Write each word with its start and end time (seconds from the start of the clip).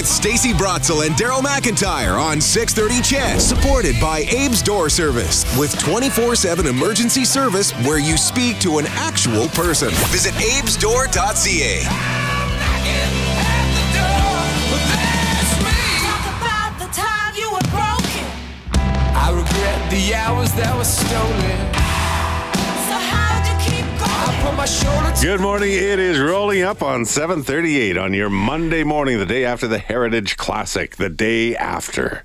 with 0.00 0.08
Stacy 0.08 0.54
Brotzel 0.54 1.06
and 1.06 1.14
Daryl 1.14 1.42
McIntyre 1.42 2.18
on 2.18 2.40
630 2.40 3.02
CHED. 3.02 3.38
Supported 3.38 4.00
by 4.00 4.20
Abe's 4.20 4.62
Door 4.62 4.88
Service 4.88 5.44
with 5.58 5.74
24-7 5.76 6.64
emergency 6.64 7.26
service 7.26 7.72
where 7.84 7.98
you 7.98 8.16
speak 8.16 8.58
to 8.60 8.78
an 8.78 8.86
actual 8.88 9.48
person. 9.48 9.90
Visit 10.08 10.32
abesdoor.ca. 10.36 11.82
I 19.12 19.30
regret 19.30 19.90
the 19.90 20.14
hours 20.14 20.50
that 20.52 20.74
were 20.78 20.84
stolen. 20.84 21.49
Good 25.22 25.40
morning. 25.42 25.72
It 25.72 25.98
is 25.98 26.18
rolling 26.18 26.62
up 26.62 26.82
on 26.82 27.04
7:38 27.04 27.98
on 27.98 28.14
your 28.14 28.30
Monday 28.30 28.84
morning, 28.84 29.18
the 29.18 29.26
day 29.26 29.44
after 29.44 29.68
the 29.68 29.78
Heritage 29.78 30.38
Classic, 30.38 30.96
the 30.96 31.10
day 31.10 31.54
after 31.54 32.24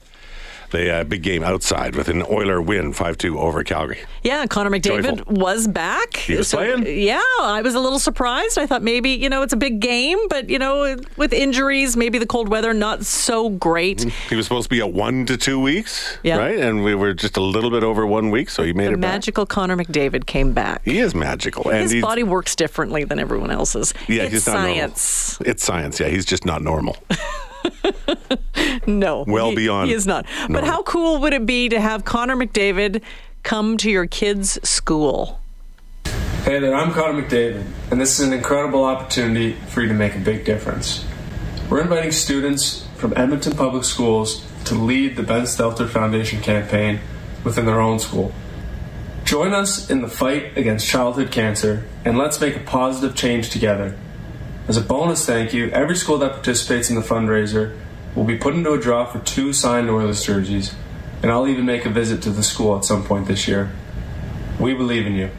the 0.72 0.92
uh, 0.94 1.04
big 1.04 1.24
game 1.24 1.44
outside 1.44 1.96
with 1.96 2.08
an 2.10 2.24
Oiler 2.30 2.62
win 2.62 2.94
5-2 2.94 3.38
over 3.38 3.64
Calgary. 3.64 4.00
Yeah, 4.24 4.46
Connor 4.48 4.70
McDavid 4.72 5.18
Joyful. 5.18 5.34
was 5.36 5.68
back. 5.68 6.16
He 6.18 6.36
was 6.36 6.52
playing? 6.52 6.86
Yeah, 6.88 7.22
I 7.42 7.62
was 7.64 7.76
a 7.76 7.80
little 7.80 8.00
surprised. 8.00 8.58
I 8.58 8.66
thought 8.66 8.82
maybe, 8.84 9.12
you 9.12 9.30
know, 9.30 9.42
it's 9.42 9.54
a 9.54 9.58
big 9.58 9.80
game, 9.80 10.18
but, 10.30 10.50
you 10.50 10.60
know, 10.60 10.98
with 11.18 11.32
injuries, 11.34 11.96
maybe 11.96 12.18
the 12.18 12.26
cold 12.26 12.50
weather, 12.50 12.74
not 12.74 13.06
so 13.06 13.50
great. 13.50 14.02
He 14.30 14.36
was 14.36 14.46
supposed 14.46 14.66
to 14.66 14.70
be 14.70 14.80
at 14.82 14.92
1 14.92 15.26
to 15.28 15.38
2 15.38 15.60
weeks, 15.60 16.18
Yeah. 16.24 16.38
right? 16.38 16.58
And 16.60 16.84
we 16.84 16.96
were 16.96 17.14
just 17.14 17.38
a 17.38 17.42
little 17.42 17.70
bit 17.70 17.84
over 17.84 18.06
1 18.06 18.32
week, 18.32 18.50
so 18.50 18.64
he 18.64 18.74
made 18.74 18.88
The 18.88 18.94
it 18.94 19.02
back. 19.02 19.12
magical 19.14 19.46
Connor 19.46 19.78
McDavid 19.78 20.26
came 20.26 20.54
back. 20.54 20.82
He 20.84 21.00
is 21.00 21.14
magical 21.16 21.70
and 21.70 21.82
His 21.82 21.92
he's, 21.92 22.02
body 22.02 22.24
works 22.24 22.56
differently 22.56 23.04
than 23.04 23.20
everyone 23.20 23.52
else's. 23.52 23.94
yeah, 24.08 24.24
it's 24.24 24.34
he's 24.34 24.48
not 24.48 24.54
science. 24.54 25.40
normal. 25.40 25.52
It's 25.52 25.64
science. 25.64 26.00
Yeah, 26.00 26.08
he's 26.08 26.26
just 26.26 26.46
not 26.46 26.62
normal. 26.62 26.98
No. 28.88 29.24
Well 29.28 29.50
he- 29.50 29.56
beyond 29.56 29.90
He 29.90 29.96
is 29.96 30.06
not. 30.06 30.26
But 30.50 30.64
how 30.64 30.84
cool 30.84 31.20
would 31.22 31.34
it 31.34 31.46
be 31.46 31.70
to 31.70 31.80
have 31.80 32.06
Connor 32.06 32.36
McDavid 32.36 33.02
come 33.44 33.78
to 33.78 33.90
your 33.90 34.06
kids' 34.06 34.60
school? 34.68 35.40
Hey 36.44 36.60
there, 36.60 36.76
I'm 36.76 36.92
Connor 36.92 37.24
McDavid, 37.24 37.66
and 37.90 38.00
this 38.00 38.20
is 38.20 38.28
an 38.28 38.34
incredible 38.34 38.84
opportunity 38.84 39.54
for 39.70 39.82
you 39.82 39.88
to 39.88 39.94
make 39.96 40.16
a 40.16 40.20
big 40.20 40.46
difference. 40.46 41.04
We're 41.70 41.82
inviting 41.82 42.12
students 42.12 42.88
from 42.98 43.14
Edmonton 43.16 43.56
Public 43.56 43.84
Schools 43.84 44.46
to 44.66 44.76
lead 44.76 45.16
the 45.16 45.24
Ben 45.24 45.44
Stelter 45.44 45.90
Foundation 45.90 46.42
campaign 46.42 47.00
within 47.44 47.66
their 47.66 47.82
own 47.82 47.98
school. 47.98 48.32
Join 49.24 49.54
us 49.54 49.90
in 49.90 50.02
the 50.02 50.08
fight 50.08 50.56
against 50.56 50.88
childhood 50.88 51.32
cancer, 51.32 51.84
and 52.04 52.16
let's 52.18 52.40
make 52.40 52.56
a 52.56 52.60
positive 52.60 53.16
change 53.16 53.50
together. 53.50 53.98
As 54.68 54.78
a 54.78 54.82
bonus 54.82 55.26
thank 55.26 55.54
you, 55.54 55.70
every 55.70 55.96
school 55.96 56.18
that 56.18 56.32
participates 56.32 56.90
in 56.90 56.96
the 56.96 57.02
fundraiser 57.02 57.78
will 58.16 58.24
be 58.24 58.38
put 58.38 58.56
into 58.56 58.74
a 58.74 58.80
draw 58.80 59.06
for 59.06 59.20
two 59.20 59.54
signed 59.54 59.90
Oilers 59.90 60.26
jerseys, 60.26 60.74
and 61.22 61.32
I'll 61.32 61.48
even 61.48 61.66
make 61.66 61.86
a 61.86 61.90
visit 61.90 62.24
to 62.24 62.32
the 62.32 62.42
school 62.42 62.76
at 62.76 62.84
some 62.84 63.04
point 63.04 63.28
this 63.28 63.48
year. 63.48 63.72
We 64.60 64.74
believe 64.74 65.06
in 65.06 65.14
you. 65.14 65.30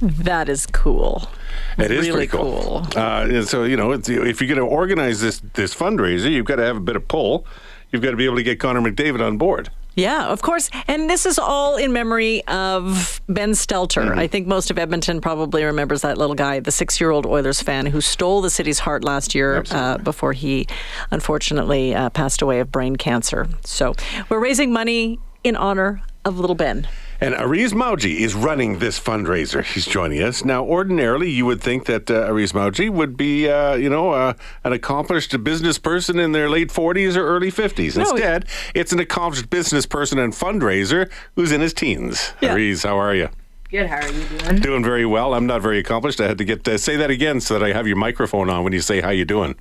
That 0.00 0.48
is 0.48 0.66
cool. 0.66 1.28
It 1.76 1.90
is 1.90 2.06
really 2.06 2.26
pretty 2.26 2.42
cool. 2.42 2.86
Uh, 2.96 3.26
and 3.28 3.46
so 3.46 3.64
you 3.64 3.76
know, 3.76 3.92
it's, 3.92 4.08
if 4.08 4.40
you're 4.40 4.48
going 4.48 4.58
to 4.58 4.74
organize 4.74 5.20
this 5.20 5.40
this 5.54 5.74
fundraiser, 5.74 6.30
you've 6.30 6.46
got 6.46 6.56
to 6.56 6.64
have 6.64 6.76
a 6.76 6.80
bit 6.80 6.96
of 6.96 7.06
pull. 7.06 7.46
You've 7.92 8.02
got 8.02 8.12
to 8.12 8.16
be 8.16 8.24
able 8.24 8.36
to 8.36 8.42
get 8.42 8.60
Connor 8.60 8.80
McDavid 8.80 9.20
on 9.20 9.36
board. 9.36 9.70
Yeah, 9.94 10.26
of 10.28 10.42
course. 10.42 10.70
And 10.86 11.10
this 11.10 11.26
is 11.26 11.38
all 11.38 11.76
in 11.76 11.92
memory 11.92 12.44
of 12.46 13.20
Ben 13.28 13.52
Stelter. 13.52 14.08
Mm-hmm. 14.08 14.18
I 14.18 14.26
think 14.26 14.46
most 14.46 14.70
of 14.70 14.78
Edmonton 14.78 15.20
probably 15.20 15.64
remembers 15.64 16.02
that 16.02 16.16
little 16.16 16.34
guy, 16.34 16.60
the 16.60 16.70
six 16.70 17.00
year 17.00 17.10
old 17.10 17.26
Oilers 17.26 17.60
fan 17.60 17.86
who 17.86 18.00
stole 18.00 18.40
the 18.40 18.50
city's 18.50 18.78
heart 18.80 19.04
last 19.04 19.34
year 19.34 19.64
uh, 19.70 19.98
before 19.98 20.32
he 20.32 20.66
unfortunately 21.10 21.94
uh, 21.94 22.10
passed 22.10 22.42
away 22.42 22.60
of 22.60 22.70
brain 22.70 22.96
cancer. 22.96 23.48
So 23.64 23.94
we're 24.28 24.40
raising 24.40 24.72
money 24.72 25.18
in 25.42 25.56
honor 25.56 26.02
of 26.24 26.38
little 26.38 26.56
Ben. 26.56 26.86
And 27.22 27.34
Aariz 27.34 27.72
Mawji 27.74 28.16
is 28.16 28.34
running 28.34 28.78
this 28.78 28.98
fundraiser. 28.98 29.62
He's 29.62 29.84
joining 29.84 30.22
us 30.22 30.42
now. 30.42 30.64
Ordinarily, 30.64 31.28
you 31.28 31.44
would 31.44 31.60
think 31.60 31.84
that 31.84 32.10
uh, 32.10 32.30
Aariz 32.30 32.54
Mawji 32.54 32.88
would 32.88 33.14
be, 33.14 33.46
uh, 33.46 33.74
you 33.74 33.90
know, 33.90 34.12
uh, 34.12 34.32
an 34.64 34.72
accomplished 34.72 35.44
business 35.44 35.78
person 35.78 36.18
in 36.18 36.32
their 36.32 36.48
late 36.48 36.68
40s 36.68 37.16
or 37.16 37.26
early 37.26 37.52
50s. 37.52 37.96
No, 37.96 38.10
Instead, 38.10 38.46
it's 38.74 38.92
an 38.92 39.00
accomplished 39.00 39.50
business 39.50 39.84
person 39.84 40.18
and 40.18 40.32
fundraiser 40.32 41.10
who's 41.36 41.52
in 41.52 41.60
his 41.60 41.74
teens. 41.74 42.32
Yeah. 42.40 42.54
Aariz, 42.54 42.84
how 42.84 42.96
are 42.96 43.14
you? 43.14 43.28
Good. 43.70 43.86
How 43.86 43.96
are 43.96 44.10
you 44.10 44.24
doing? 44.38 44.56
Doing 44.56 44.82
very 44.82 45.04
well. 45.04 45.34
I'm 45.34 45.46
not 45.46 45.60
very 45.60 45.78
accomplished. 45.78 46.22
I 46.22 46.26
had 46.26 46.38
to 46.38 46.44
get 46.44 46.66
uh, 46.66 46.78
say 46.78 46.96
that 46.96 47.10
again 47.10 47.40
so 47.42 47.58
that 47.58 47.62
I 47.62 47.74
have 47.74 47.86
your 47.86 47.96
microphone 47.96 48.48
on 48.48 48.64
when 48.64 48.72
you 48.72 48.80
say 48.80 49.02
how 49.02 49.10
you 49.10 49.26
doing. 49.26 49.56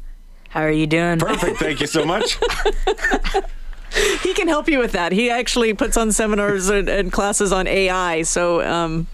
How 0.47 0.61
are 0.61 0.71
you 0.71 0.87
doing? 0.87 1.19
Perfect. 1.19 1.57
Thank 1.57 1.81
you 1.81 1.87
so 1.87 2.05
much. 2.05 2.39
He 4.23 4.33
can 4.33 4.47
help 4.47 4.67
you 4.67 4.79
with 4.79 4.91
that. 4.91 5.11
He 5.11 5.29
actually 5.29 5.73
puts 5.73 5.97
on 5.97 6.11
seminars 6.11 6.69
and, 6.69 6.89
and 6.89 7.11
classes 7.11 7.51
on 7.51 7.67
AI. 7.67 8.23
So, 8.23 8.61
um, 8.61 9.07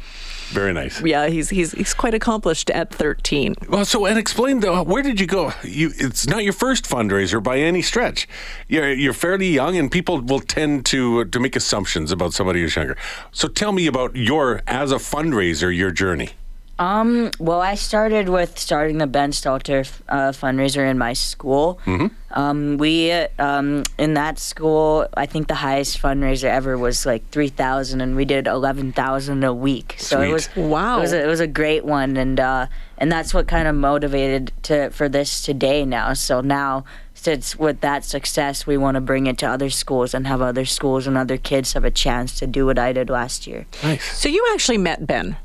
Very 0.50 0.74
nice. 0.74 1.02
yeah, 1.02 1.28
he's, 1.28 1.50
he's, 1.50 1.72
he's 1.72 1.94
quite 1.94 2.14
accomplished 2.14 2.70
at 2.72 2.94
13. 2.94 3.56
Well, 3.70 3.86
so 3.86 4.06
and 4.06 4.18
explain 4.18 4.60
though, 4.62 4.84
where 4.84 5.04
did 5.04 5.20
you 5.20 5.28
go? 5.28 5.54
You, 5.64 5.92
it's 5.98 6.28
not 6.28 6.44
your 6.44 6.54
first 6.54 6.86
fundraiser 6.86 7.42
by 7.42 7.60
any 7.60 7.82
stretch. 7.82 8.28
You're 8.68 8.92
you're 8.94 9.14
fairly 9.14 9.48
young, 9.48 9.78
and 9.78 9.92
people 9.92 10.22
will 10.22 10.40
tend 10.42 10.86
to 10.88 11.26
to 11.26 11.40
make 11.40 11.56
assumptions 11.56 12.12
about 12.12 12.34
somebody 12.34 12.62
who's 12.62 12.76
younger. 12.76 12.98
So 13.32 13.48
tell 13.48 13.72
me 13.72 13.88
about 13.88 14.16
your 14.16 14.62
as 14.68 14.92
a 14.92 14.98
fundraiser, 14.98 15.76
your 15.76 15.92
journey. 15.92 16.30
Um. 16.78 17.32
Well, 17.40 17.62
I 17.62 17.76
started 17.76 18.28
with 18.28 18.60
starting 18.60 18.98
the 18.98 19.08
Ben 19.08 19.32
Stelter 19.32 19.90
uh, 20.10 20.32
fundraiser 20.32 20.90
in 20.90 20.98
my 20.98 21.14
school. 21.14 21.80
Mm-hmm. 21.86 22.08
Um. 22.32 22.78
We 22.78 23.12
um 23.40 23.84
in 23.98 24.14
that 24.16 24.40
school, 24.40 25.08
I 25.14 25.26
think 25.26 25.48
the 25.48 25.56
highest 25.56 26.02
fundraiser 26.02 26.46
ever 26.46 26.78
was 26.78 27.06
like 27.06 27.30
three 27.30 27.48
thousand, 27.48 28.02
and 28.02 28.16
we 28.16 28.26
did 28.26 28.48
eleven 28.48 28.92
thousand 28.92 29.44
a 29.44 29.54
week. 29.54 29.96
So 30.00 30.18
Sweet. 30.18 30.30
it 30.30 30.34
was 30.34 30.56
Wow. 30.56 30.98
It 30.98 31.02
was 31.02 31.14
a, 31.14 31.24
it 31.24 31.28
was 31.28 31.40
a 31.40 31.48
great 31.48 31.86
one, 31.86 32.18
and 32.18 32.40
uh, 32.40 32.68
and 32.98 33.12
that's 33.12 33.34
what 33.34 33.48
kind 33.48 33.68
of 33.68 33.76
motivated 33.76 34.52
to 34.64 34.90
for 34.90 35.08
this 35.08 35.42
today 35.42 35.86
now. 35.86 36.14
So 36.14 36.42
now. 36.42 36.84
Since 37.18 37.58
with 37.58 37.80
that 37.80 38.04
success, 38.04 38.68
we 38.68 38.78
want 38.78 38.96
to 38.96 39.02
bring 39.02 39.26
it 39.26 39.40
to 39.40 39.48
other 39.48 39.72
schools 39.72 40.14
and 40.14 40.28
have 40.28 40.42
other 40.42 40.66
schools 40.66 41.08
and 41.08 41.18
other 41.18 41.38
kids 41.38 41.74
have 41.74 41.86
a 41.86 41.90
chance 41.90 42.38
to 42.40 42.46
do 42.46 42.68
what 42.68 42.78
I 42.78 42.92
did 42.94 43.10
last 43.10 43.48
year. 43.48 43.66
Nice. 43.82 44.04
So 44.20 44.30
you 44.30 44.46
actually 44.54 44.78
met 44.78 45.08
Ben. 45.08 45.38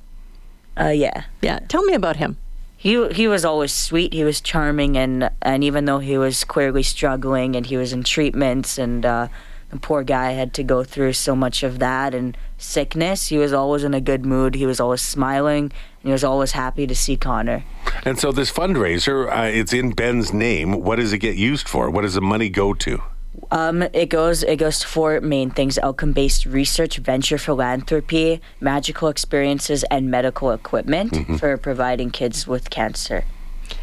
Uh, 0.78 0.88
yeah. 0.88 1.24
Yeah. 1.42 1.60
Tell 1.68 1.82
me 1.82 1.94
about 1.94 2.16
him. 2.16 2.36
he 2.76 3.08
he 3.12 3.28
was 3.28 3.44
always 3.44 3.72
sweet. 3.72 4.14
He 4.14 4.24
was 4.24 4.40
charming, 4.40 4.96
and 4.96 5.30
and 5.42 5.62
even 5.62 5.84
though 5.84 5.98
he 5.98 6.16
was 6.16 6.44
clearly 6.44 6.82
struggling 6.82 7.56
and 7.56 7.66
he 7.66 7.76
was 7.76 7.92
in 7.92 8.02
treatments, 8.04 8.78
and 8.78 9.04
uh, 9.04 9.28
the 9.70 9.78
poor 9.78 10.02
guy 10.02 10.32
had 10.32 10.54
to 10.54 10.62
go 10.62 10.82
through 10.84 11.12
so 11.12 11.36
much 11.36 11.62
of 11.62 11.78
that 11.78 12.14
and 12.14 12.36
sickness, 12.56 13.28
he 13.28 13.38
was 13.38 13.52
always 13.52 13.84
in 13.84 13.92
a 13.94 14.00
good 14.00 14.24
mood. 14.24 14.54
He 14.54 14.66
was 14.66 14.80
always 14.80 15.02
smiling, 15.02 15.64
and 15.64 16.04
he 16.04 16.12
was 16.12 16.24
always 16.24 16.52
happy 16.52 16.86
to 16.86 16.94
see 16.94 17.16
Connor. 17.16 17.64
And 18.04 18.18
so 18.18 18.32
this 18.32 18.50
fundraiser, 18.50 19.28
uh, 19.30 19.42
it's 19.44 19.72
in 19.72 19.90
Ben's 19.92 20.32
name. 20.32 20.80
What 20.80 20.96
does 20.96 21.12
it 21.12 21.18
get 21.18 21.36
used 21.36 21.68
for? 21.68 21.90
What 21.90 22.02
does 22.02 22.14
the 22.14 22.20
money 22.22 22.48
go 22.48 22.72
to? 22.74 23.02
Um, 23.50 23.82
it 23.82 24.06
goes 24.06 24.42
it 24.42 24.56
goes 24.56 24.80
to 24.80 24.86
four 24.86 25.20
main 25.20 25.50
things: 25.50 25.78
outcome-based 25.78 26.46
research, 26.46 26.98
venture 26.98 27.38
philanthropy, 27.38 28.40
magical 28.60 29.08
experiences, 29.08 29.84
and 29.84 30.10
medical 30.10 30.50
equipment 30.52 31.38
for 31.38 31.56
providing 31.56 32.10
kids 32.10 32.46
with 32.46 32.70
cancer. 32.70 33.24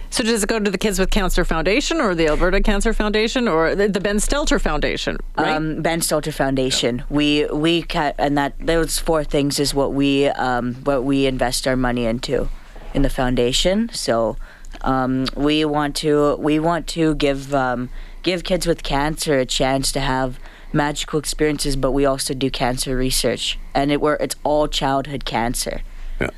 So 0.09 0.23
does 0.23 0.43
it 0.43 0.49
go 0.49 0.59
to 0.59 0.71
the 0.71 0.77
Kids 0.77 0.99
with 0.99 1.11
Cancer 1.11 1.43
Foundation 1.43 1.99
or 1.99 2.15
the 2.15 2.27
Alberta 2.27 2.61
Cancer 2.61 2.93
Foundation 2.93 3.47
or 3.47 3.75
the, 3.75 3.89
the 3.89 3.99
Ben 3.99 4.17
Stelter 4.17 4.59
Foundation? 4.59 5.17
Right? 5.37 5.53
Um, 5.55 5.81
ben 5.81 5.99
Stelter 5.99 6.33
Foundation. 6.33 7.03
We 7.09 7.45
we 7.45 7.81
ca- 7.83 8.13
and 8.17 8.37
that 8.37 8.53
those 8.59 8.99
four 8.99 9.23
things 9.23 9.59
is 9.59 9.73
what 9.73 9.93
we 9.93 10.27
um, 10.27 10.75
what 10.85 11.03
we 11.03 11.25
invest 11.25 11.67
our 11.67 11.75
money 11.75 12.05
into 12.05 12.47
in 12.93 13.01
the 13.01 13.09
foundation. 13.09 13.89
So 13.93 14.37
um, 14.81 15.25
we 15.35 15.65
want 15.65 15.95
to 15.97 16.35
we 16.37 16.59
want 16.59 16.87
to 16.87 17.15
give 17.15 17.53
um, 17.53 17.89
give 18.23 18.43
kids 18.43 18.67
with 18.67 18.83
cancer 18.83 19.39
a 19.39 19.45
chance 19.45 19.91
to 19.93 19.99
have 19.99 20.39
magical 20.73 21.19
experiences, 21.19 21.75
but 21.75 21.91
we 21.91 22.05
also 22.05 22.33
do 22.33 22.49
cancer 22.49 22.95
research, 22.95 23.57
and 23.73 23.91
it 23.91 24.01
where 24.01 24.15
it's 24.15 24.35
all 24.43 24.67
childhood 24.67 25.25
cancer. 25.25 25.81
Yeah. 26.19 26.29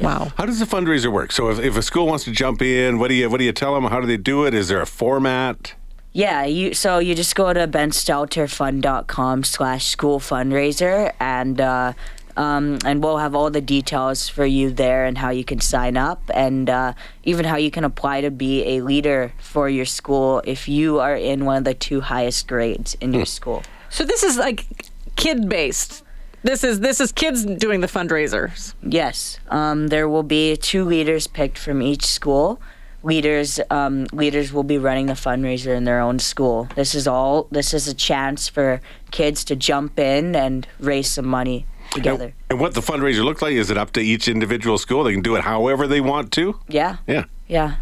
wow. 0.00 0.32
How 0.36 0.46
does 0.46 0.58
the 0.58 0.66
fundraiser 0.66 1.12
work? 1.12 1.32
So 1.32 1.50
if, 1.50 1.58
if 1.58 1.76
a 1.76 1.82
school 1.82 2.06
wants 2.06 2.24
to 2.24 2.32
jump 2.32 2.62
in, 2.62 2.98
what 2.98 3.08
do 3.08 3.14
you 3.14 3.28
what 3.30 3.38
do 3.38 3.44
you 3.44 3.52
tell 3.52 3.74
them? 3.74 3.84
How 3.84 4.00
do 4.00 4.06
they 4.06 4.16
do 4.16 4.44
it? 4.46 4.54
Is 4.54 4.68
there 4.68 4.80
a 4.80 4.86
format? 4.86 5.74
Yeah, 6.12 6.44
you 6.44 6.74
so 6.74 6.98
you 7.00 7.14
just 7.14 7.34
go 7.34 7.52
to 7.52 7.66
benstelterfund.com 7.66 9.44
slash 9.44 9.86
school 9.86 10.20
fundraiser 10.20 11.12
and 11.18 11.60
uh, 11.60 11.92
um, 12.36 12.78
and 12.84 13.02
we'll 13.02 13.18
have 13.18 13.34
all 13.34 13.50
the 13.50 13.60
details 13.60 14.28
for 14.28 14.44
you 14.44 14.70
there 14.70 15.04
and 15.04 15.18
how 15.18 15.30
you 15.30 15.44
can 15.44 15.60
sign 15.60 15.96
up 15.96 16.22
and 16.34 16.68
uh, 16.68 16.92
even 17.22 17.44
how 17.44 17.56
you 17.56 17.70
can 17.70 17.84
apply 17.84 18.20
to 18.20 18.30
be 18.30 18.76
a 18.76 18.82
leader 18.82 19.32
for 19.38 19.68
your 19.68 19.84
school 19.84 20.42
if 20.44 20.68
you 20.68 20.98
are 21.00 21.16
in 21.16 21.44
one 21.44 21.58
of 21.58 21.64
the 21.64 21.74
two 21.74 22.00
highest 22.00 22.46
grades 22.48 22.94
in 23.00 23.12
your 23.12 23.26
school. 23.26 23.62
So 23.90 24.04
this 24.04 24.22
is 24.22 24.36
like 24.36 24.66
kid 25.16 25.48
based. 25.48 26.02
This 26.42 26.62
is 26.62 26.80
this 26.80 27.00
is 27.00 27.10
kids 27.10 27.44
doing 27.44 27.80
the 27.80 27.86
fundraisers. 27.86 28.74
Yes, 28.82 29.38
um, 29.48 29.88
there 29.88 30.08
will 30.08 30.22
be 30.22 30.56
two 30.56 30.84
leaders 30.84 31.26
picked 31.26 31.56
from 31.56 31.80
each 31.80 32.04
school. 32.04 32.60
leaders 33.02 33.60
um, 33.70 34.06
leaders 34.12 34.52
will 34.52 34.62
be 34.62 34.76
running 34.76 35.06
the 35.06 35.14
fundraiser 35.14 35.74
in 35.74 35.84
their 35.84 36.00
own 36.00 36.18
school. 36.18 36.68
This 36.74 36.94
is 36.94 37.06
all. 37.06 37.46
This 37.50 37.72
is 37.72 37.88
a 37.88 37.94
chance 37.94 38.48
for 38.48 38.82
kids 39.10 39.42
to 39.44 39.56
jump 39.56 39.98
in 39.98 40.36
and 40.36 40.66
raise 40.78 41.10
some 41.10 41.26
money 41.26 41.66
together. 41.94 42.34
And 42.50 42.60
what 42.60 42.74
the 42.74 42.80
fundraiser 42.82 43.24
look 43.24 43.40
like? 43.42 43.54
Is 43.54 43.70
it 43.70 43.78
up 43.78 43.92
to 43.92 44.00
each 44.00 44.28
individual 44.28 44.76
school? 44.78 45.04
They 45.04 45.12
can 45.12 45.22
do 45.22 45.36
it 45.36 45.42
however 45.42 45.86
they 45.86 46.00
want 46.00 46.32
to. 46.32 46.58
Yeah, 46.68 46.96
Yeah. 47.06 47.24
yeah. 47.48 47.76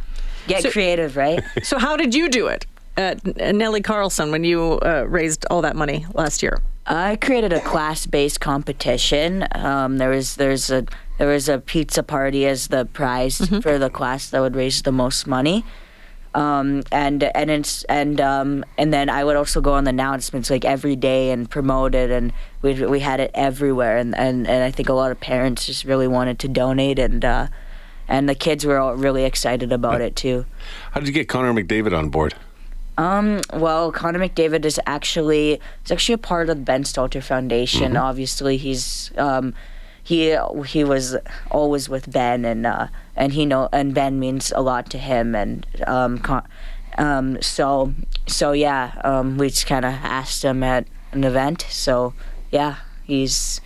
Get 0.46 0.62
So- 0.62 0.70
creative, 0.70 1.16
right? 1.16 1.42
So 1.62 1.78
how 1.78 1.96
did 1.96 2.14
you 2.14 2.28
do 2.28 2.46
it, 2.48 2.66
uh, 2.96 3.14
Nellie 3.52 3.80
Carlson, 3.82 4.30
when 4.30 4.44
you 4.44 4.78
uh, 4.82 5.04
raised 5.08 5.44
all 5.50 5.62
that 5.62 5.76
money 5.76 6.06
last 6.14 6.42
year? 6.42 6.60
I 6.84 7.16
created 7.16 7.52
a 7.52 7.60
class-based 7.60 8.40
competition. 8.40 9.46
Um, 9.54 9.98
there 9.98 10.10
was 10.10 10.34
there's 10.36 10.68
a 10.70 10.84
there 11.18 11.28
was 11.28 11.48
a 11.48 11.58
pizza 11.58 12.02
party 12.02 12.44
as 12.46 12.68
the 12.68 12.86
prize 12.86 13.38
for 13.62 13.78
the 13.78 13.88
class 13.88 14.30
that 14.30 14.40
would 14.40 14.56
raise 14.56 14.82
the 14.82 14.90
most 14.90 15.26
money. 15.28 15.64
Um, 16.34 16.82
and 16.90 17.24
and 17.24 17.50
it's 17.50 17.84
and 17.84 18.20
um, 18.20 18.64
and 18.78 18.92
then 18.92 19.10
I 19.10 19.22
would 19.22 19.36
also 19.36 19.60
go 19.60 19.74
on 19.74 19.84
the 19.84 19.90
announcements 19.90 20.48
like 20.48 20.64
every 20.64 20.96
day 20.96 21.30
and 21.30 21.48
promote 21.48 21.94
it, 21.94 22.10
and 22.10 22.32
we 22.62 22.84
we 22.86 23.00
had 23.00 23.20
it 23.20 23.30
everywhere, 23.34 23.98
and, 23.98 24.16
and, 24.16 24.46
and 24.46 24.64
I 24.64 24.70
think 24.70 24.88
a 24.88 24.94
lot 24.94 25.10
of 25.10 25.20
parents 25.20 25.66
just 25.66 25.84
really 25.84 26.08
wanted 26.08 26.38
to 26.38 26.48
donate, 26.48 26.98
and 26.98 27.22
uh, 27.22 27.48
and 28.08 28.28
the 28.28 28.34
kids 28.34 28.64
were 28.64 28.78
all 28.78 28.94
really 28.94 29.24
excited 29.24 29.72
about 29.72 30.00
it 30.00 30.16
too. 30.16 30.46
How 30.92 31.00
did 31.00 31.06
you 31.06 31.12
get 31.12 31.28
Connor 31.28 31.52
McDavid 31.52 31.96
on 31.96 32.08
board? 32.08 32.34
Um, 32.98 33.40
well, 33.52 33.90
Connor 33.90 34.18
McDavid 34.18 34.64
is 34.64 34.80
actually 34.86 35.60
is 35.84 35.90
actually 35.90 36.14
a 36.14 36.18
part 36.18 36.48
of 36.48 36.56
the 36.56 36.62
Ben 36.62 36.84
Stelter 36.84 37.22
Foundation. 37.22 37.96
Obviously, 37.96 38.56
he's 38.56 39.12
um, 39.16 39.54
he 40.02 40.36
he 40.66 40.84
was 40.84 41.16
always 41.50 41.88
with 41.88 42.10
Ben, 42.10 42.44
and 42.44 42.66
uh, 42.66 42.88
and 43.16 43.32
he 43.32 43.46
know 43.46 43.68
and 43.72 43.94
Ben 43.94 44.18
means 44.18 44.52
a 44.54 44.60
lot 44.60 44.90
to 44.90 44.98
him, 44.98 45.34
and 45.34 45.66
um, 45.86 46.18
Con- 46.18 46.46
um, 46.98 47.40
so 47.40 47.92
so 48.26 48.52
yeah, 48.52 49.00
um, 49.04 49.38
we 49.38 49.48
just 49.50 49.66
kind 49.66 49.84
of 49.84 49.92
asked 49.92 50.44
him 50.44 50.62
at 50.62 50.86
an 51.12 51.24
event. 51.24 51.66
So 51.70 52.14
yeah, 52.50 52.76
he's 53.04 53.60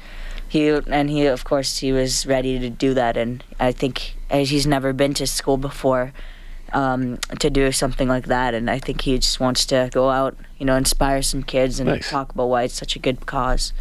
he 0.49 0.69
and 0.69 1.11
he 1.11 1.27
of 1.27 1.44
course 1.44 1.79
he 1.79 1.93
was 1.93 2.27
ready 2.27 2.59
to 2.59 2.71
do 2.71 2.94
that, 2.94 3.17
and 3.17 3.43
I 3.59 3.73
think 3.73 4.17
as 4.31 4.50
he's 4.50 4.67
never 4.67 4.93
been 4.93 5.15
to 5.15 5.27
school 5.27 5.56
before 5.56 6.12
um, 6.73 7.19
to 7.38 7.49
do 7.49 7.71
something 7.73 8.09
like 8.09 8.27
that. 8.27 8.55
And 8.55 8.69
I 8.71 8.79
think 8.79 9.03
he 9.03 9.19
just 9.19 9.41
wants 9.41 9.65
to 9.67 9.88
go 9.93 10.11
out, 10.11 10.37
you 10.59 10.67
know, 10.67 10.77
inspire 10.77 11.23
some 11.23 11.43
kids 11.43 11.81
and 11.81 11.88
Nice. 11.88 12.11
talk 12.11 12.33
about 12.33 12.49
why 12.49 12.65
it's 12.65 12.75
such 12.75 12.97
a 12.97 12.99
good 12.99 13.25
cause. 13.27 13.73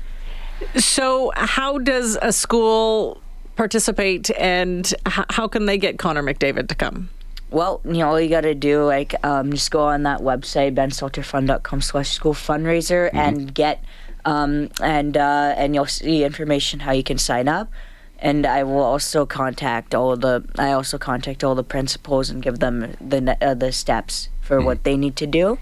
So 0.75 1.31
how 1.35 1.77
does 1.77 2.17
a 2.21 2.31
school 2.31 3.21
participate, 3.55 4.29
and 4.37 4.85
h- 5.07 5.25
how 5.29 5.47
can 5.47 5.65
they 5.65 5.77
get 5.77 5.97
Connor 5.97 6.23
McDavid 6.23 6.67
to 6.69 6.75
come? 6.75 7.09
Well, 7.51 7.79
you 7.85 7.93
know, 7.93 8.09
all 8.09 8.19
you 8.19 8.29
got 8.29 8.41
to 8.41 8.55
do, 8.55 8.83
like, 8.83 9.15
um, 9.25 9.51
just 9.51 9.71
go 9.71 9.81
on 9.83 10.03
that 10.03 10.19
website, 10.19 10.75
benstelterfund.com 10.75 11.81
slash 11.81 12.09
school 12.11 12.33
fundraiser, 12.33 13.09
and 13.13 13.53
get, 13.53 13.83
um, 14.25 14.69
and, 14.81 15.15
uh, 15.15 15.53
and 15.55 15.73
you'll 15.75 15.85
see 15.85 16.23
information 16.23 16.81
how 16.81 16.91
you 16.91 17.03
can 17.03 17.17
sign 17.17 17.47
up. 17.47 17.71
And 18.19 18.45
I 18.45 18.63
will 18.63 18.81
also 18.81 19.25
contact 19.25 19.93
all 19.93 20.15
the, 20.17 20.43
I 20.57 20.71
also 20.71 20.97
contact 20.97 21.43
all 21.43 21.53
the 21.53 21.63
principals 21.63 22.29
and 22.29 22.41
give 22.41 22.59
them 22.59 22.95
the, 22.99 23.37
uh, 23.41 23.53
the 23.53 23.71
steps 23.71 24.29
for 24.41 24.59
what 24.61 24.83
they 24.83 24.97
need 24.97 25.15
to 25.17 25.27
do. 25.27 25.57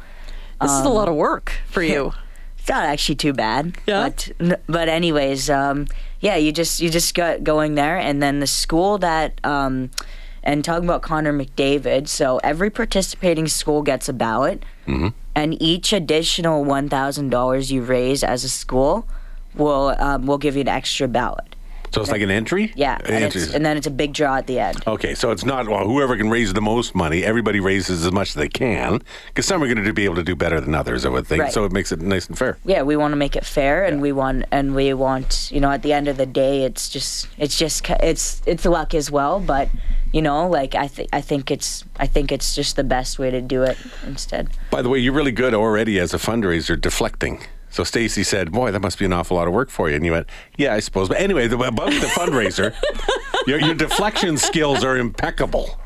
This 0.62 0.72
is 0.72 0.86
a 0.86 0.90
lot 0.90 1.10
of 1.10 1.16
work 1.16 1.52
for 1.68 1.84
you. 1.84 2.14
It's 2.64 2.70
not 2.70 2.86
actually 2.86 3.16
too 3.16 3.34
bad. 3.34 3.78
Yeah? 3.86 4.08
But 4.40 4.62
but 4.68 4.88
anyways, 4.88 5.50
um, 5.50 5.88
yeah, 6.22 6.38
you 6.38 6.54
just 6.54 6.80
you 6.80 6.90
just 6.90 7.14
got 7.14 7.44
going 7.44 7.76
there, 7.76 7.98
and 7.98 8.24
then 8.24 8.40
the 8.40 8.48
school 8.48 8.98
that 9.00 9.34
um, 9.44 9.92
and 10.44 10.64
talking 10.64 10.86
about 10.86 11.02
Connor 11.02 11.34
McDavid. 11.34 12.08
So 12.08 12.38
every 12.38 12.70
participating 12.70 13.50
school 13.50 13.82
gets 13.82 14.08
a 14.08 14.14
ballot, 14.14 14.64
and 15.36 15.62
each 15.62 15.92
additional 15.92 16.64
one 16.64 16.88
thousand 16.88 17.32
dollars 17.32 17.70
you 17.70 17.84
raise 17.84 18.24
as 18.24 18.46
a 18.46 18.50
school 18.50 19.10
will 19.56 19.94
um, 20.00 20.26
will 20.26 20.38
give 20.38 20.56
you 20.56 20.62
an 20.62 20.70
extra 20.70 21.10
ballot. 21.10 21.58
So 21.94 22.02
it's 22.02 22.10
like 22.10 22.22
an 22.22 22.32
entry? 22.32 22.74
Yeah, 22.76 22.98
An 23.06 23.14
and, 23.14 23.24
entry. 23.26 23.44
and 23.54 23.64
then 23.64 23.78
it's 23.78 23.86
a 23.86 23.92
big 23.92 24.14
draw 24.14 24.38
at 24.38 24.48
the 24.48 24.58
end. 24.60 24.82
Okay, 24.88 25.14
so 25.14 25.30
it's 25.30 25.46
not 25.46 25.68
well, 25.70 25.88
whoever 25.88 26.18
can 26.18 26.28
raise 26.32 26.52
the 26.52 26.62
most 26.62 26.96
money. 26.96 27.24
Everybody 27.24 27.60
raises 27.60 28.04
as 28.04 28.12
much 28.12 28.30
as 28.30 28.34
they 28.34 28.50
can 28.50 29.00
because 29.28 29.46
some 29.46 29.62
are 29.62 29.68
going 29.72 29.86
to 29.86 29.94
be 29.94 30.06
able 30.06 30.16
to 30.16 30.24
do 30.24 30.36
better 30.36 30.60
than 30.60 30.74
others. 30.74 31.06
I 31.06 31.10
would 31.10 31.28
think. 31.28 31.44
Right. 31.44 31.54
So 31.54 31.66
it 31.66 31.72
makes 31.72 31.92
it 31.92 32.02
nice 32.02 32.26
and 32.28 32.36
fair. 32.36 32.58
yeah, 32.66 32.82
we 32.82 32.96
want 32.98 33.12
to 33.12 33.16
make 33.16 33.36
it 33.36 33.46
fair, 33.46 33.86
and 33.86 34.02
we 34.02 34.12
want 34.12 34.46
and 34.52 34.74
we 34.74 34.94
want 34.96 35.52
you 35.52 35.60
know 35.60 35.70
at 35.70 35.84
the 35.84 35.94
end 35.94 36.08
of 36.08 36.18
the 36.18 36.26
day, 36.26 36.64
it's 36.64 36.90
just 36.90 37.28
it's 37.38 37.60
just 37.60 37.88
it's 37.90 38.42
it's 38.48 38.66
luck 38.66 38.96
as 38.96 39.12
well. 39.12 39.40
But 39.40 39.70
you 40.12 40.24
know, 40.24 40.48
like 40.48 40.74
I 40.74 40.88
think 40.88 41.10
I 41.14 41.22
think 41.22 41.52
it's 41.52 41.84
I 41.98 42.08
think 42.08 42.32
it's 42.32 42.56
just 42.56 42.76
the 42.76 42.84
best 42.84 43.20
way 43.20 43.30
to 43.30 43.40
do 43.40 43.62
it 43.62 43.78
instead. 44.04 44.50
By 44.72 44.82
the 44.82 44.90
way, 44.90 44.98
you're 44.98 45.14
really 45.14 45.32
good 45.32 45.54
already 45.54 46.00
as 46.00 46.12
a 46.12 46.18
fundraiser 46.18 46.80
deflecting. 46.80 47.44
So 47.74 47.84
Stacy 47.84 48.24
said, 48.24 48.52
"Boy, 48.52 48.70
that 48.70 48.82
must 48.82 49.00
be 49.00 49.06
an 49.06 49.14
awful 49.14 49.36
lot 49.36 49.48
of 49.48 49.54
work 49.54 49.72
for 49.72 49.90
you." 49.90 49.96
And 49.96 50.06
you 50.06 50.12
went, 50.12 50.28
"Yeah, 50.58 50.76
I 50.76 50.80
suppose." 50.80 51.10
But 51.10 51.20
anyway, 51.20 51.48
the, 51.48 51.58
about 51.58 51.90
the 51.90 52.06
fundraiser, 52.06 52.76
your, 53.48 53.60
your 53.60 53.74
deflection 53.74 54.38
skills 54.38 54.84
are 54.84 54.96
impeccable. 54.96 55.80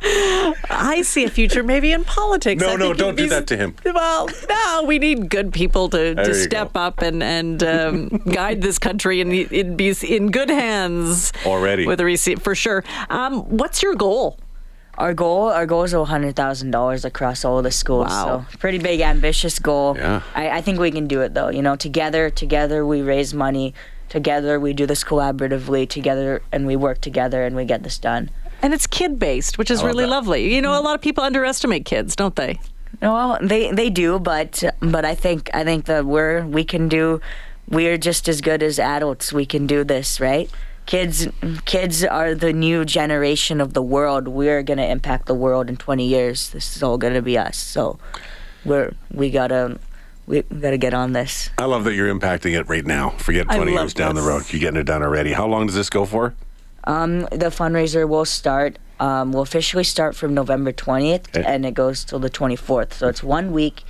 I 0.69 1.01
see 1.05 1.23
a 1.23 1.29
future 1.29 1.63
maybe 1.63 1.93
in 1.93 2.03
politics. 2.03 2.61
No, 2.61 2.73
I 2.73 2.75
no, 2.75 2.93
don't 2.93 3.15
do 3.15 3.29
that 3.29 3.47
to 3.47 3.57
him. 3.57 3.73
Well, 3.85 4.27
no, 4.49 4.83
we 4.85 4.99
need 4.99 5.29
good 5.29 5.53
people 5.53 5.87
to, 5.91 6.13
There 6.13 6.25
to 6.25 6.33
step 6.35 6.73
go. 6.73 6.81
up 6.81 7.01
and 7.01 7.23
and 7.23 7.63
um, 7.63 8.07
guide 8.29 8.61
this 8.61 8.77
country, 8.77 9.21
and 9.21 9.31
it'd 9.33 9.77
be 9.77 9.95
in 10.05 10.29
good 10.29 10.49
hands 10.49 11.31
Already. 11.45 11.87
with 11.87 12.01
a 12.01 12.05
receipt 12.05 12.41
for 12.41 12.53
sure. 12.53 12.83
Um, 13.09 13.43
what's 13.43 13.81
your 13.81 13.95
goal? 13.95 14.37
Our 14.97 15.13
goal, 15.13 15.49
our 15.49 15.65
goal 15.67 15.83
is 15.83 15.93
hundred 15.93 16.35
thousand 16.35 16.71
dollars 16.71 17.05
across 17.05 17.45
all 17.45 17.61
the 17.61 17.71
schools. 17.71 18.09
Wow. 18.09 18.45
So 18.49 18.57
pretty 18.57 18.79
big, 18.79 19.01
ambitious 19.01 19.59
goal. 19.59 19.95
Yeah. 19.95 20.21
I, 20.33 20.49
I 20.49 20.61
think 20.61 20.79
we 20.79 20.89
can 20.91 21.07
do 21.07 21.21
it 21.21 21.33
though. 21.33 21.49
You 21.49 21.61
know, 21.61 21.75
together, 21.75 22.29
together 22.29 22.85
we 22.85 23.01
raise 23.01 23.33
money. 23.33 23.73
Together 24.09 24.59
we 24.59 24.73
do 24.73 24.85
this 24.85 25.03
collaboratively. 25.03 25.87
Together 25.87 26.41
and 26.51 26.65
we 26.65 26.75
work 26.75 26.99
together 27.01 27.45
and 27.45 27.55
we 27.55 27.65
get 27.65 27.83
this 27.83 27.99
done. 27.99 28.31
And 28.63 28.73
it's 28.73 28.87
kid 28.87 29.19
based, 29.19 29.59
which 29.59 29.69
is 29.69 29.83
really 29.83 30.05
that. 30.05 30.09
lovely. 30.09 30.53
You 30.53 30.61
know, 30.61 30.79
a 30.79 30.81
lot 30.81 30.95
of 30.95 31.01
people 31.01 31.23
underestimate 31.23 31.85
kids, 31.85 32.15
don't 32.15 32.35
they? 32.35 32.59
No, 33.01 33.13
well, 33.13 33.37
they 33.41 33.71
they 33.71 33.91
do, 33.91 34.17
but 34.17 34.63
but 34.79 35.05
I 35.05 35.13
think 35.13 35.51
I 35.53 35.63
think 35.63 35.85
that 35.85 36.05
we're 36.05 36.43
we 36.45 36.63
can 36.63 36.87
do. 36.89 37.21
We're 37.69 37.97
just 37.97 38.27
as 38.27 38.41
good 38.41 38.63
as 38.63 38.79
adults. 38.79 39.31
We 39.31 39.45
can 39.45 39.67
do 39.67 39.83
this, 39.83 40.19
right? 40.19 40.49
Kids, 40.87 41.27
kids 41.65 42.05
are 42.05 42.33
the 42.33 42.53
new 42.53 42.85
generation 42.85 43.59
of 43.59 43.73
the 43.73 43.81
world. 43.81 44.29
We're 44.29 44.63
gonna 44.63 44.85
impact 44.85 45.25
the 45.25 45.33
world 45.35 45.69
in 45.69 45.75
20 45.75 46.07
years. 46.07 46.49
This 46.51 46.77
is 46.77 46.81
all 46.81 46.97
gonna 46.97 47.21
be 47.21 47.37
us. 47.37 47.57
So, 47.57 47.99
we're 48.63 48.93
we 49.13 49.29
gotta 49.29 49.79
we 50.27 50.43
gotta 50.43 50.77
get 50.77 50.93
on 50.93 51.11
this. 51.11 51.49
I 51.57 51.65
love 51.65 51.83
that 51.83 51.93
you're 51.93 52.13
impacting 52.13 52.57
it 52.57 52.69
right 52.69 52.85
now. 52.85 53.09
Forget 53.17 53.47
20 53.49 53.73
years 53.73 53.93
down 53.93 54.15
the 54.15 54.21
road. 54.21 54.45
You're 54.51 54.61
getting 54.61 54.79
it 54.79 54.85
done 54.85 55.03
already. 55.03 55.33
How 55.33 55.45
long 55.45 55.67
does 55.67 55.75
this 55.75 55.89
go 55.89 56.05
for? 56.05 56.33
Um, 56.85 57.21
the 57.31 57.51
fundraiser 57.51 58.07
will 58.07 58.23
start. 58.25 58.79
Um, 59.01 59.33
will 59.33 59.41
officially 59.41 59.83
start 59.83 60.15
from 60.15 60.33
November 60.33 60.71
20th, 60.71 61.27
Okay. 61.35 61.43
and 61.45 61.65
it 61.65 61.73
goes 61.73 62.03
till 62.05 62.17
the 62.17 62.29
24th. 62.31 62.93
So 62.93 63.09
it's 63.09 63.21
one 63.21 63.51
week. 63.51 63.83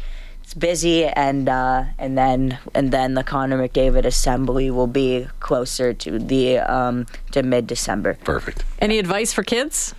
It's 0.47 0.53
busy, 0.53 1.03
and 1.03 1.49
uh, 1.49 1.83
and 1.99 2.17
then 2.17 2.57
and 2.73 2.89
then 2.89 3.15
the 3.15 3.23
Connor 3.25 3.57
McDavid 3.67 4.05
assembly 4.05 4.71
will 4.71 4.87
be 4.87 5.27
closer 5.41 5.93
to 5.93 6.19
the 6.19 6.59
um, 6.59 7.05
to 7.31 7.43
mid 7.43 7.67
December. 7.67 8.13
Perfect. 8.23 8.63
Any 8.79 8.97
advice 8.97 9.33
for 9.33 9.43
kids? 9.43 9.93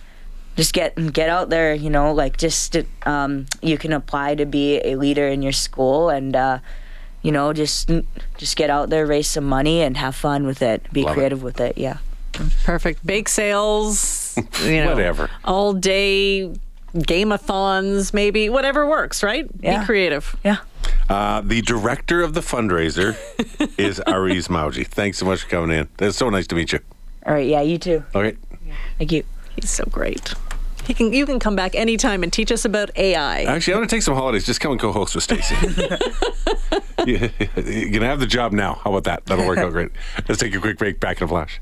Just 0.55 0.73
get 0.73 0.95
get 1.13 1.29
out 1.29 1.51
there. 1.51 1.75
You 1.75 1.91
know, 1.91 2.11
like 2.15 2.37
just 2.37 2.75
um, 3.05 3.45
you 3.61 3.77
can 3.77 3.93
apply 3.93 4.33
to 4.41 4.47
be 4.47 4.79
a 4.79 4.95
leader 4.95 5.27
in 5.27 5.43
your 5.43 5.51
school, 5.51 6.09
and 6.09 6.35
uh, 6.35 6.57
you 7.21 7.31
know, 7.31 7.53
just 7.53 7.91
just 8.39 8.55
get 8.55 8.71
out 8.71 8.89
there, 8.89 9.05
raise 9.05 9.27
some 9.27 9.45
money, 9.45 9.81
and 9.83 9.97
have 9.97 10.15
fun 10.15 10.47
with 10.47 10.63
it. 10.63 10.81
Be 10.91 11.03
Love 11.03 11.11
it. 11.11 11.13
creative 11.13 11.43
with 11.43 11.59
it. 11.61 11.77
Yeah. 11.77 11.97
Perfect. 12.63 13.05
Bake 13.05 13.29
sales, 13.29 14.35
you 14.63 14.83
know, 14.83 14.89
Whatever. 14.95 15.29
all 15.45 15.73
day 15.73 16.51
game-a-thons, 16.93 18.13
maybe 18.13 18.49
whatever 18.49 18.87
works, 18.87 19.23
right? 19.23 19.47
Yeah. 19.59 19.79
Be 19.79 19.85
creative. 19.85 20.35
Yeah. 20.43 20.57
Uh, 21.09 21.41
the 21.41 21.61
director 21.61 22.21
of 22.21 22.33
the 22.33 22.41
fundraiser 22.41 23.15
is 23.77 23.99
Aariz 24.07 24.47
Mawji. 24.47 24.85
Thanks 24.85 25.17
so 25.17 25.25
much 25.25 25.43
for 25.43 25.49
coming 25.49 25.77
in. 25.77 25.89
It's 25.99 26.17
so 26.17 26.29
nice 26.29 26.47
to 26.47 26.55
meet 26.55 26.71
you. 26.71 26.79
All 27.25 27.33
right. 27.33 27.47
Yeah. 27.47 27.61
You 27.61 27.77
too. 27.77 28.03
All 28.13 28.21
right. 28.21 28.37
Thank 28.97 29.11
you. 29.11 29.23
He's 29.55 29.69
so 29.69 29.85
great. 29.85 30.33
He 30.85 30.93
can. 30.93 31.13
You 31.13 31.25
can 31.25 31.39
come 31.39 31.55
back 31.55 31.75
anytime 31.75 32.23
and 32.23 32.33
teach 32.33 32.51
us 32.51 32.65
about 32.65 32.89
AI. 32.97 33.43
Actually, 33.43 33.73
I'm 33.73 33.79
going 33.79 33.89
to 33.89 33.95
take 33.95 34.01
some 34.01 34.15
holidays. 34.15 34.45
Just 34.45 34.59
come 34.59 34.71
and 34.71 34.81
co-host 34.81 35.13
with 35.15 35.23
Stacy. 35.23 35.55
you, 37.05 37.29
you 37.55 37.91
can 37.91 38.01
have 38.01 38.19
the 38.19 38.27
job 38.27 38.53
now. 38.53 38.75
How 38.75 38.91
about 38.91 39.03
that? 39.03 39.25
That'll 39.25 39.45
work 39.45 39.59
out 39.59 39.71
great. 39.71 39.91
Let's 40.27 40.41
take 40.41 40.53
a 40.55 40.59
quick 40.59 40.77
break. 40.77 40.99
Back 40.99 41.21
in 41.21 41.25
a 41.25 41.27
flash. 41.27 41.59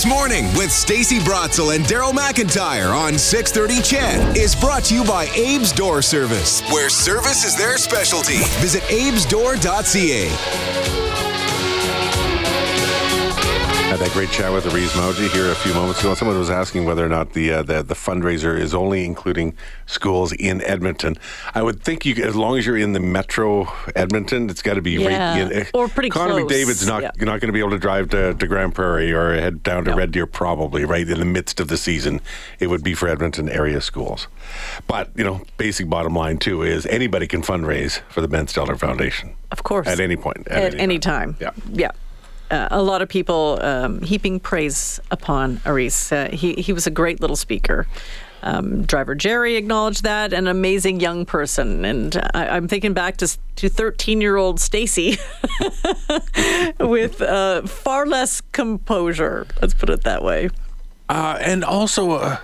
This 0.00 0.08
morning 0.08 0.46
with 0.54 0.72
Stacy 0.72 1.18
Brotzel 1.18 1.76
and 1.76 1.84
Daryl 1.84 2.12
McIntyre 2.12 2.96
on 2.96 3.18
630 3.18 3.82
CHED 3.82 4.34
is 4.34 4.56
brought 4.56 4.84
to 4.84 4.94
you 4.94 5.04
by 5.04 5.26
Abe's 5.36 5.72
Door 5.72 6.00
Service, 6.00 6.62
where 6.72 6.88
service 6.88 7.44
is 7.44 7.54
their 7.54 7.76
specialty. 7.76 8.38
Visit 8.62 8.82
abesdoor.ca. 8.90 11.09
Had 13.90 13.98
that 13.98 14.12
great 14.12 14.30
chat 14.30 14.52
with 14.52 14.64
Aariz 14.66 14.90
Mawji 14.90 15.28
here 15.30 15.50
a 15.50 15.54
few 15.56 15.74
moments 15.74 15.98
ago. 15.98 16.14
Someone 16.14 16.38
was 16.38 16.48
asking 16.48 16.84
whether 16.84 17.04
or 17.04 17.08
not 17.08 17.32
the, 17.32 17.50
uh, 17.50 17.62
the 17.64 17.82
the 17.82 17.94
fundraiser 17.94 18.56
is 18.56 18.72
only 18.72 19.04
including 19.04 19.52
schools 19.86 20.32
in 20.32 20.62
Edmonton. 20.62 21.16
I 21.56 21.62
would 21.64 21.82
think 21.82 22.06
you, 22.06 22.14
as 22.22 22.36
long 22.36 22.56
as 22.56 22.64
you're 22.64 22.76
in 22.76 22.92
the 22.92 23.00
metro 23.00 23.66
Edmonton, 23.96 24.48
it's 24.48 24.62
got 24.62 24.74
to 24.74 24.80
be 24.80 24.92
Yeah, 24.92 25.42
right 25.42 25.52
in, 25.52 25.66
or 25.74 25.88
pretty 25.88 26.08
Connor 26.08 26.44
close, 26.44 26.52
McDavid's 26.52 26.86
not 26.86 27.02
yeah. 27.02 27.10
not 27.18 27.40
going 27.40 27.48
to 27.48 27.52
be 27.52 27.58
able 27.58 27.70
to 27.70 27.78
drive 27.80 28.10
to, 28.10 28.32
to 28.32 28.46
Grande 28.46 28.72
Prairie 28.72 29.12
or 29.12 29.34
head 29.34 29.64
down 29.64 29.84
to 29.86 29.90
No. 29.90 29.96
Red 29.96 30.12
Deer 30.12 30.24
probably 30.26 30.84
right 30.84 31.08
in 31.08 31.18
the 31.18 31.24
midst 31.26 31.58
of 31.58 31.66
the 31.66 31.76
season. 31.76 32.20
It 32.60 32.68
would 32.68 32.84
be 32.84 32.94
for 32.94 33.08
Edmonton 33.08 33.48
area 33.48 33.80
schools. 33.80 34.28
But 34.86 35.10
you 35.16 35.24
know, 35.24 35.42
basic 35.58 35.88
bottom 35.90 36.14
line 36.14 36.38
too 36.38 36.62
is 36.62 36.86
anybody 36.86 37.26
can 37.26 37.42
fundraise 37.42 38.02
for 38.08 38.20
the 38.20 38.28
Ben 38.28 38.46
Stelter 38.46 38.78
Foundation 38.78 39.34
Of 39.50 39.64
course. 39.64 39.88
at 39.88 39.98
any 39.98 40.14
point 40.14 40.46
At, 40.46 40.74
any 40.76 41.00
time. 41.00 41.36
Yeah. 41.40 41.50
Yeah. 41.72 41.90
Uh, 42.50 42.68
a 42.70 42.82
lot 42.82 43.00
of 43.00 43.08
people 43.08 43.58
um, 43.62 44.02
heaping 44.02 44.40
praise 44.40 45.00
upon 45.10 45.58
Aariz. 45.58 46.12
Uh, 46.12 46.34
he, 46.34 46.54
he 46.54 46.72
was 46.72 46.86
a 46.86 46.90
great 46.90 47.20
little 47.20 47.36
speaker. 47.36 47.86
Um, 48.42 48.84
driver 48.84 49.14
Jerry 49.14 49.56
acknowledged 49.56 50.02
that, 50.04 50.32
an 50.32 50.46
amazing 50.46 51.00
young 51.00 51.26
person. 51.26 51.84
And 51.84 52.16
I, 52.34 52.48
I'm 52.48 52.68
thinking 52.68 52.94
back 52.94 53.18
to, 53.18 53.38
to 53.56 53.68
13 53.68 54.20
year 54.20 54.36
old 54.36 54.60
Stacy 54.60 55.18
with 56.80 57.20
uh, 57.20 57.62
far 57.62 58.06
less 58.06 58.40
composure. 58.52 59.46
Let's 59.60 59.74
put 59.74 59.90
it 59.90 60.04
that 60.04 60.22
way. 60.22 60.50
Uh, 61.08 61.38
and 61.40 61.64
also, 61.64 62.12
uh, 62.12 62.36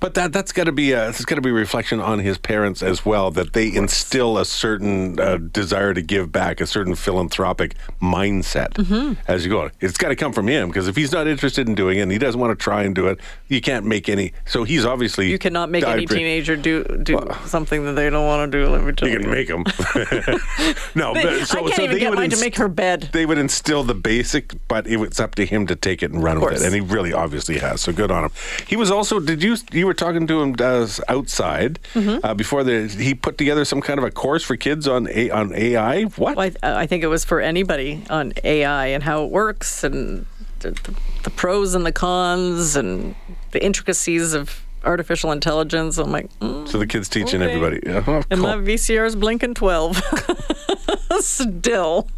but 0.00 0.14
that 0.14 0.32
that's 0.32 0.52
got 0.52 0.64
to 0.64 0.72
be 0.72 0.92
a 0.92 1.08
it's 1.08 1.24
got 1.24 1.34
to 1.36 1.40
be 1.40 1.50
a 1.50 1.52
reflection 1.52 2.00
on 2.00 2.18
his 2.20 2.38
parents 2.38 2.82
as 2.82 3.04
well 3.04 3.30
that 3.32 3.52
they 3.52 3.74
instill 3.74 4.38
a 4.38 4.44
certain 4.44 5.18
uh, 5.20 5.36
desire 5.36 5.94
to 5.94 6.02
give 6.02 6.30
back, 6.32 6.60
a 6.60 6.66
certain 6.66 6.94
philanthropic 6.94 7.74
mindset 8.00 8.68
Mm-hmm. 8.74 9.14
as 9.26 9.44
you 9.44 9.50
go. 9.50 9.70
It's 9.80 9.98
got 9.98 10.08
to 10.08 10.16
come 10.16 10.32
from 10.32 10.46
him 10.48 10.68
because 10.68 10.88
if 10.88 10.96
he's 10.96 11.12
not 11.12 11.26
interested 11.26 11.68
in 11.68 11.74
doing 11.74 11.98
it, 11.98 12.02
and 12.02 12.12
he 12.12 12.18
doesn't 12.18 12.40
want 12.40 12.56
to 12.58 12.62
try 12.62 12.82
and 12.84 12.94
do 12.94 13.06
it, 13.08 13.18
you 13.48 13.60
can't 13.60 13.84
make 13.86 14.08
any. 14.08 14.32
So 14.46 14.64
he's 14.64 14.84
obviously 14.84 15.30
You 15.30 15.38
cannot 15.38 15.70
make 15.70 15.84
any 15.84 16.06
teenager 16.06 16.56
do 16.56 16.84
do 17.02 17.18
something 17.46 17.84
that 17.84 17.92
they 17.92 18.08
don't 18.10 18.26
want 18.26 18.50
to 18.52 18.58
do. 18.58 18.68
Let 18.68 18.84
me 18.84 18.92
tell 18.92 19.08
you. 19.08 19.14
You 19.14 19.20
can 19.20 19.30
make 19.30 19.48
him. 19.48 19.64
no, 20.94 21.14
They- 21.14 21.22
but 21.22 21.46
so, 21.46 21.58
I 21.58 21.62
can't 21.62 21.74
so 21.74 21.82
even 21.82 21.94
they 21.94 22.00
get 22.00 22.10
would 22.10 22.18
mine 22.18 22.30
to 22.30 22.40
make 22.40 22.56
her 22.56 22.68
bed. 22.68 23.08
They 23.12 23.26
would 23.26 23.38
instill 23.38 23.82
the 23.84 23.94
basic, 23.94 24.54
but 24.68 24.86
it 24.86 24.96
was 24.98 25.18
up 25.20 25.34
to 25.36 25.44
him 25.46 25.66
to 25.66 25.76
take 25.76 26.02
it 26.02 26.10
and 26.12 26.22
run 26.22 26.40
with 26.40 26.60
it, 26.60 26.62
and 26.62 26.74
he 26.74 26.80
really 26.80 27.12
obviously 27.12 27.58
has. 27.58 27.80
So 27.80 27.92
good 27.92 28.10
on 28.10 28.24
him. 28.24 28.30
He 28.66 28.76
was 28.76 28.90
also. 28.90 29.20
Did 29.20 29.42
you 29.42 29.56
you 29.72 29.87
were 29.88 29.94
talking 29.94 30.26
to 30.28 30.40
him 30.42 30.54
uh, 30.60 30.86
outside 31.08 31.80
Mm-hmm. 31.94 32.24
uh, 32.24 32.34
before 32.34 32.62
the 32.62 32.86
he 32.88 33.14
put 33.14 33.36
together 33.38 33.64
some 33.64 33.80
kind 33.80 33.98
of 33.98 34.04
a 34.04 34.10
course 34.10 34.44
for 34.44 34.56
kids 34.56 34.86
on 34.86 35.08
a, 35.10 35.30
on 35.30 35.52
AI? 35.54 36.04
What? 36.04 36.36
Well, 36.36 36.50
I, 36.62 36.82
I 36.82 36.86
think 36.86 37.02
it 37.02 37.08
was 37.08 37.24
for 37.24 37.40
anybody 37.40 38.02
on 38.10 38.32
AI 38.44 38.86
and 38.94 39.02
how 39.02 39.24
it 39.24 39.30
works 39.30 39.82
and 39.84 40.26
the, 40.60 40.70
the, 40.72 40.94
the 41.24 41.30
pros 41.30 41.74
and 41.74 41.84
the 41.84 41.92
cons 41.92 42.76
and 42.76 43.14
the 43.52 43.64
intricacies 43.64 44.34
of 44.34 44.62
artificial 44.84 45.32
intelligence. 45.32 45.98
I'm 45.98 46.12
like, 46.12 46.28
mm, 46.40 46.68
so 46.68 46.78
the 46.78 46.86
kids 46.86 47.08
teaching 47.08 47.42
Okay. 47.42 47.52
everybody. 47.52 47.80
Yeah, 47.84 48.04
oh, 48.06 48.22
and 48.30 48.40
my 48.40 48.54
VCR 48.56 49.06
is 49.06 49.16
blinking 49.16 49.54
12. 49.54 50.00
Still. 51.20 52.08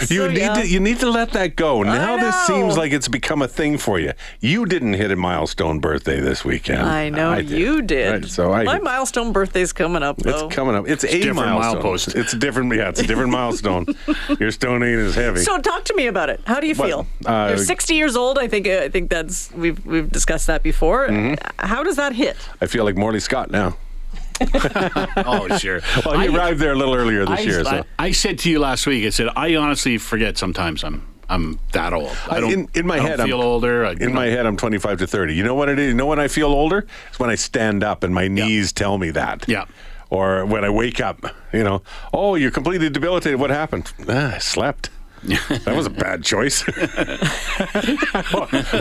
You 0.00 0.06
So, 0.06 0.28
need 0.28 0.38
yeah. 0.38 0.54
to 0.54 0.66
you 0.68 0.80
need 0.80 1.00
to 1.00 1.10
let 1.10 1.30
that 1.32 1.56
go. 1.56 1.82
Now 1.82 2.16
this 2.16 2.34
seems 2.46 2.76
like 2.76 2.92
it's 2.92 3.08
become 3.08 3.42
a 3.42 3.48
thing 3.48 3.78
for 3.78 3.98
you. 3.98 4.12
You 4.40 4.66
didn't 4.66 4.94
hit 4.94 5.10
a 5.10 5.16
milestone 5.16 5.78
birthday 5.80 6.20
this 6.20 6.44
weekend. 6.44 6.82
I 6.82 7.08
know 7.10 7.36
you 7.36 7.82
did. 7.82 8.10
Right, 8.22 8.24
so 8.30 8.52
I 8.52 8.64
my 8.64 8.78
milestone 8.80 9.32
birthday's 9.32 9.72
coming 9.72 10.02
up, 10.02 10.18
though. 10.18 10.46
It's 10.46 10.54
coming 10.54 10.74
up. 10.74 10.88
It's 10.88 11.04
a 11.04 11.08
different 11.08 11.36
milestone. 11.36 11.82
milepost. 11.82 12.16
It's 12.16 12.32
a 12.32 12.38
different. 12.38 12.74
Yeah, 12.74 12.88
it's 12.88 13.00
a 13.00 13.06
different 13.06 13.30
milestone. 13.40 13.86
Your 14.40 14.50
stone 14.50 14.82
ain't 14.82 15.00
as 15.00 15.14
heavy. 15.14 15.40
So 15.40 15.58
talk 15.58 15.84
to 15.84 15.94
me 15.94 16.06
about 16.06 16.28
it. 16.30 16.40
How 16.46 16.60
do 16.60 16.66
you 16.66 16.74
Well, 16.76 17.04
feel? 17.22 17.32
uh, 17.32 17.48
You're 17.50 17.58
60 17.58 17.94
years 17.94 18.16
old. 18.16 18.38
I 18.38 18.48
think. 18.48 18.66
I 18.66 18.88
think 18.88 19.10
that's 19.10 19.50
we've 19.52 19.84
we've 19.86 20.10
discussed 20.10 20.46
that 20.48 20.62
before. 20.62 21.08
Mm-hmm. 21.08 21.66
How 21.66 21.82
does 21.82 21.96
that 21.96 22.14
hit? 22.14 22.36
I 22.60 22.66
feel 22.66 22.84
like 22.84 22.96
Morley 22.96 23.20
Scott 23.20 23.50
now. 23.50 23.76
Oh, 24.40 25.56
sure. 25.58 25.80
Well, 26.04 26.18
he 26.20 26.28
I- 26.28 26.34
arrived 26.36 26.60
there 26.60 26.72
a 26.72 26.76
little 26.76 26.94
earlier 26.94 27.24
this 27.24 27.40
I, 27.40 27.42
year. 27.42 27.64
So. 27.64 27.70
I, 27.98 28.06
I 28.06 28.10
said 28.12 28.38
to 28.40 28.50
you 28.50 28.58
last 28.58 28.86
week, 28.86 29.04
I 29.06 29.10
said, 29.10 29.28
I 29.36 29.54
honestly 29.56 29.98
forget 29.98 30.36
sometimes 30.38 30.84
I'm 30.84 31.06
I'm 31.28 31.58
that 31.72 31.94
old. 31.94 32.14
I 32.28 32.38
don't, 32.40 32.52
in, 32.52 32.68
in 32.74 32.86
my 32.86 32.96
I 32.96 33.00
head, 33.00 33.20
feel 33.20 33.40
I'm, 33.40 33.46
older. 33.46 33.86
I, 33.86 33.92
in 33.92 34.12
my 34.12 34.26
head, 34.26 34.44
I'm 34.44 34.58
25 34.58 34.98
to 34.98 35.06
30. 35.06 35.34
You 35.34 35.42
know 35.42 35.54
what 35.54 35.70
it 35.70 35.78
is? 35.78 35.88
You 35.88 35.94
know 35.94 36.06
when 36.06 36.18
I 36.18 36.28
feel 36.28 36.48
older? 36.48 36.86
It's 37.08 37.18
when 37.18 37.30
I 37.30 37.34
stand 37.34 37.82
up 37.82 38.04
and 38.04 38.14
my 38.14 38.28
knees 38.28 38.72
tell 38.72 38.98
me 38.98 39.10
that. 39.12 39.44
Yeah. 39.48 39.64
Or 40.10 40.44
when 40.44 40.64
I 40.66 40.70
wake 40.70 41.00
up, 41.00 41.24
you 41.52 41.64
know, 41.64 41.82
oh, 42.12 42.34
you're 42.34 42.50
completely 42.50 42.90
debilitated. 42.90 43.40
What 43.40 43.48
happened? 43.50 43.90
Ah, 44.06 44.34
I 44.34 44.38
slept. 44.38 44.90
That 45.26 45.74
was 45.74 45.86
a 45.86 45.90
bad 45.90 46.22
choice. 46.22 46.64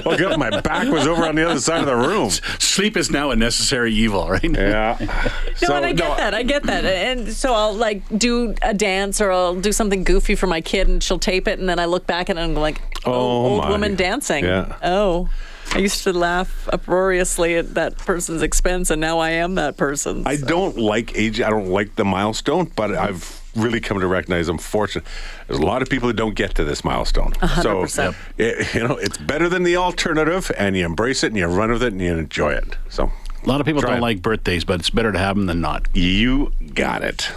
Woke 0.05 0.21
up, 0.21 0.37
my 0.37 0.61
back 0.61 0.87
was 0.89 1.07
over 1.07 1.25
on 1.25 1.35
the 1.35 1.49
other 1.49 1.59
side 1.59 1.79
of 1.79 1.85
the 1.85 1.95
room. 1.95 2.29
Sleep 2.59 2.97
is 2.97 3.09
now 3.11 3.31
a 3.31 3.35
necessary 3.35 3.93
evil, 3.93 4.29
right? 4.29 4.43
Yeah. 4.43 4.97
No, 5.61 5.75
and 5.75 5.85
I 5.85 5.93
get 5.93 6.17
that. 6.17 6.33
I 6.33 6.43
get 6.43 6.63
that. 6.63 6.83
And 6.83 7.31
so 7.31 7.53
I'll 7.53 7.73
like 7.73 8.01
do 8.17 8.53
a 8.61 8.73
dance 8.73 9.21
or 9.21 9.31
I'll 9.31 9.55
do 9.55 9.71
something 9.71 10.03
goofy 10.03 10.35
for 10.35 10.47
my 10.47 10.59
kid 10.59 10.89
and 10.89 11.01
she'll 11.01 11.19
tape 11.19 11.47
it 11.47 11.57
and 11.59 11.69
then 11.69 11.79
I 11.79 11.85
look 11.85 12.05
back 12.05 12.29
at 12.29 12.35
it 12.35 12.41
and 12.41 12.51
I'm 12.57 12.61
like, 12.61 12.81
oh, 13.05 13.13
Oh, 13.13 13.45
old 13.45 13.63
my. 13.63 13.69
woman 13.69 13.95
dancing. 13.95 14.43
Yeah. 14.43 14.75
Oh. 14.83 15.29
I 15.71 15.77
used 15.77 16.03
to 16.03 16.11
laugh 16.11 16.67
uproariously 16.73 17.55
at 17.55 17.75
that 17.75 17.97
person's 17.97 18.41
expense 18.41 18.89
and 18.89 18.99
now 18.99 19.19
I 19.19 19.29
am 19.31 19.55
that 19.55 19.77
person. 19.77 20.23
I 20.25 20.35
don't 20.35 20.77
like 20.77 21.15
age. 21.15 21.39
I 21.39 21.49
don't 21.49 21.69
like 21.69 21.95
the 21.95 22.03
milestone, 22.05 22.69
but 22.75 22.93
I've 22.93 23.41
really 23.55 23.79
come 23.79 23.99
to 23.99 24.07
recognize 24.07 24.47
I'm 24.49 24.57
fortunate. 24.57 25.05
There's 25.47 25.59
a 25.59 25.65
lot 25.65 25.81
of 25.81 25.89
people 25.89 26.09
who 26.09 26.13
don't 26.13 26.35
get 26.35 26.55
to 26.55 26.63
this 26.63 26.83
milestone. 26.83 27.33
So, 27.61 27.83
100%. 27.85 28.15
it, 28.37 28.73
you 28.73 28.87
know, 28.87 28.97
it's 28.97 29.17
better 29.17 29.47
than 29.49 29.63
the 29.63 29.77
alternative, 29.77 30.51
and 30.57 30.75
you 30.75 30.85
embrace 30.85 31.23
it 31.23 31.27
and 31.27 31.37
you 31.37 31.45
run 31.47 31.71
with 31.71 31.83
it 31.83 31.93
and 31.93 32.01
you 32.01 32.13
enjoy 32.17 32.53
it. 32.53 32.77
So, 32.89 33.11
A 33.43 33.47
lot 33.47 33.59
of 33.61 33.65
people 33.67 33.81
don't 33.81 33.97
it. 33.97 34.01
like 34.01 34.21
birthdays, 34.21 34.63
but 34.65 34.79
it's 34.79 34.89
better 34.89 35.11
to 35.11 35.19
have 35.19 35.35
them 35.35 35.45
than 35.45 35.61
not. 35.61 35.87
you 35.95 36.51
got 36.73 37.03
it. 37.03 37.29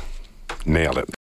Nailed 0.65 0.99
it. 0.99 1.09